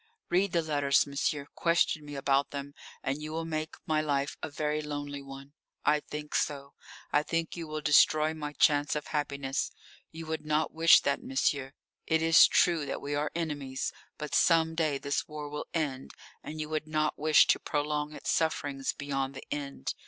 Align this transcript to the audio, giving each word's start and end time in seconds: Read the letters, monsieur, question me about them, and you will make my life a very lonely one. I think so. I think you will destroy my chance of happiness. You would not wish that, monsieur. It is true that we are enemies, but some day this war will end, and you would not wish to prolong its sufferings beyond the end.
Read 0.29 0.51
the 0.51 0.63
letters, 0.63 1.05
monsieur, 1.05 1.45
question 1.53 2.03
me 2.03 2.15
about 2.15 2.49
them, 2.49 2.73
and 3.03 3.21
you 3.21 3.31
will 3.31 3.45
make 3.45 3.75
my 3.85 4.01
life 4.01 4.35
a 4.41 4.49
very 4.49 4.81
lonely 4.81 5.21
one. 5.21 5.53
I 5.85 5.99
think 5.99 6.33
so. 6.33 6.73
I 7.11 7.21
think 7.21 7.55
you 7.55 7.67
will 7.67 7.81
destroy 7.81 8.33
my 8.33 8.53
chance 8.53 8.95
of 8.95 9.05
happiness. 9.05 9.69
You 10.11 10.25
would 10.25 10.43
not 10.43 10.73
wish 10.73 11.01
that, 11.01 11.21
monsieur. 11.21 11.73
It 12.07 12.23
is 12.23 12.47
true 12.47 12.83
that 12.87 12.99
we 12.99 13.13
are 13.13 13.31
enemies, 13.35 13.93
but 14.17 14.33
some 14.33 14.73
day 14.73 14.97
this 14.97 15.27
war 15.27 15.47
will 15.47 15.67
end, 15.71 16.15
and 16.43 16.59
you 16.59 16.67
would 16.67 16.87
not 16.87 17.19
wish 17.19 17.45
to 17.45 17.59
prolong 17.59 18.11
its 18.13 18.31
sufferings 18.31 18.93
beyond 18.93 19.35
the 19.35 19.43
end. 19.51 19.93